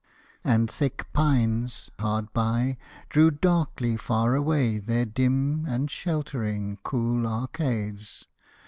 And 0.43 0.67
thick 0.67 1.05
pines, 1.13 1.91
Hard 1.99 2.33
by, 2.33 2.79
drew 3.09 3.29
darkly 3.29 3.95
far 3.97 4.33
away 4.33 4.79
their 4.79 5.05
dim 5.05 5.63
And 5.67 5.91
sheltering, 5.91 6.79
cool 6.81 7.27
arcades. 7.27 8.25